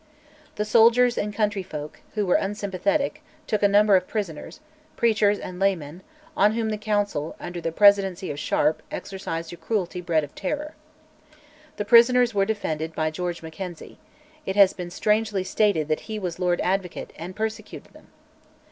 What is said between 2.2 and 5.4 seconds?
were unsympathetic, took a number of prisoners, preachers